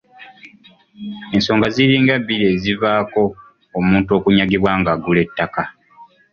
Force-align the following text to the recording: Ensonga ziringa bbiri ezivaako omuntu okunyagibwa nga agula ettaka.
Ensonga 1.35 1.67
ziringa 1.75 2.15
bbiri 2.21 2.45
ezivaako 2.53 3.23
omuntu 3.79 4.09
okunyagibwa 4.17 4.71
nga 4.79 4.91
agula 4.95 5.19
ettaka. 5.25 5.63